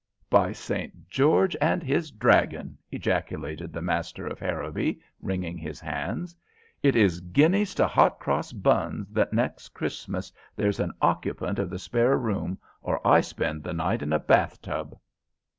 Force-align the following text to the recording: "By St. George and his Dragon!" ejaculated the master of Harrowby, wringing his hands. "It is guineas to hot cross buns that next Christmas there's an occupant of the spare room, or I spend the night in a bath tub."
"By 0.31 0.51
St. 0.51 1.07
George 1.07 1.55
and 1.61 1.83
his 1.83 2.09
Dragon!" 2.09 2.75
ejaculated 2.91 3.71
the 3.71 3.83
master 3.83 4.25
of 4.25 4.39
Harrowby, 4.39 4.99
wringing 5.21 5.59
his 5.59 5.79
hands. 5.79 6.35
"It 6.81 6.95
is 6.95 7.19
guineas 7.19 7.75
to 7.75 7.85
hot 7.85 8.17
cross 8.19 8.51
buns 8.51 9.09
that 9.09 9.31
next 9.31 9.75
Christmas 9.75 10.33
there's 10.55 10.79
an 10.79 10.93
occupant 11.03 11.59
of 11.59 11.69
the 11.69 11.77
spare 11.77 12.17
room, 12.17 12.57
or 12.81 12.99
I 13.07 13.21
spend 13.21 13.61
the 13.61 13.73
night 13.73 14.01
in 14.01 14.11
a 14.11 14.17
bath 14.17 14.59
tub." 14.63 14.97